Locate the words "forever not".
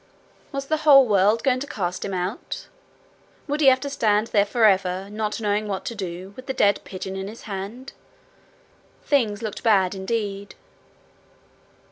4.47-5.39